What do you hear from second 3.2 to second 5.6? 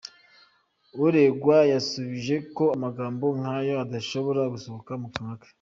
nk’ayo adashobora gusohoka mu kanwa ke.